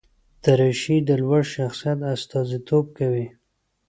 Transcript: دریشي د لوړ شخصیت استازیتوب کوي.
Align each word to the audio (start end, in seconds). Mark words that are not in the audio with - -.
دریشي 0.43 0.97
د 1.07 1.09
لوړ 1.23 1.41
شخصیت 1.53 1.99
استازیتوب 2.13 2.85
کوي. 2.97 3.27